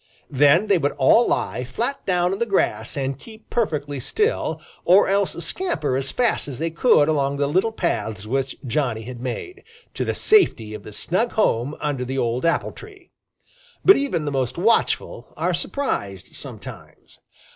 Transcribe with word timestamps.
Then 0.31 0.65
they 0.65 0.79
would 0.79 0.93
all 0.93 1.27
lie 1.27 1.63
flat 1.63 2.03
down 2.07 2.33
in 2.33 2.39
the 2.39 2.47
grass 2.47 2.97
and 2.97 3.19
keep 3.19 3.51
perfectly 3.51 3.99
still, 3.99 4.59
or 4.83 5.07
else 5.07 5.33
scamper 5.45 5.95
as 5.95 6.09
fast 6.09 6.47
as 6.47 6.57
they 6.57 6.71
could 6.71 7.07
along 7.07 7.37
the 7.37 7.45
little 7.45 7.71
paths 7.71 8.25
which 8.25 8.55
Johnny 8.65 9.03
had 9.03 9.21
made, 9.21 9.63
to 9.93 10.03
the 10.03 10.15
safety 10.15 10.73
of 10.73 10.81
the 10.81 10.91
snug 10.91 11.33
home 11.33 11.75
under 11.79 12.03
the 12.03 12.17
old 12.17 12.45
apple 12.45 12.71
tree. 12.71 13.11
But 13.85 13.95
even 13.95 14.25
the 14.25 14.31
most 14.31 14.57
watchful 14.57 15.35
are 15.37 15.53
surprised 15.53 16.33
sometimes. 16.35 17.19